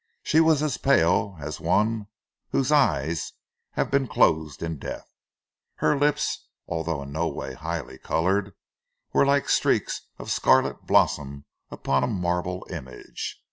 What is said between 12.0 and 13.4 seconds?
a marble image.